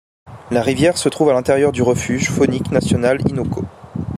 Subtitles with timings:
[0.49, 3.65] La rivière se trouve à l'intérieur du Refuge faunique national Innoko.